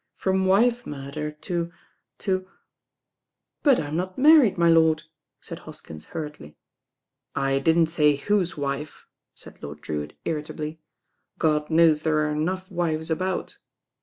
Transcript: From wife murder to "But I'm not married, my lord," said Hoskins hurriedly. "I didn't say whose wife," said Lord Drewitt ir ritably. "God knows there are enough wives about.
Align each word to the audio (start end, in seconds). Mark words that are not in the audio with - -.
From 0.15 0.47
wife 0.47 0.87
murder 0.87 1.29
to 1.31 1.71
"But 3.61 3.79
I'm 3.79 3.95
not 3.95 4.17
married, 4.17 4.57
my 4.57 4.67
lord," 4.67 5.03
said 5.39 5.59
Hoskins 5.59 6.05
hurriedly. 6.05 6.57
"I 7.35 7.59
didn't 7.59 7.85
say 7.85 8.15
whose 8.15 8.57
wife," 8.57 9.05
said 9.35 9.61
Lord 9.61 9.81
Drewitt 9.81 10.17
ir 10.25 10.41
ritably. 10.41 10.79
"God 11.37 11.69
knows 11.69 12.01
there 12.01 12.17
are 12.17 12.31
enough 12.31 12.67
wives 12.71 13.11
about. 13.11 13.59